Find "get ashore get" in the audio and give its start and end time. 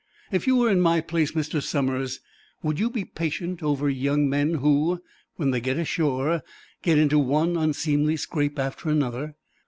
5.61-6.97